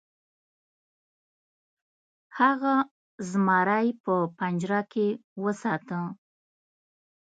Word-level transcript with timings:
هغه 2.39 2.75
زمری 3.29 3.87
په 4.03 4.15
پنجره 4.37 4.81
کې 4.91 5.07
وساته. 5.43 5.99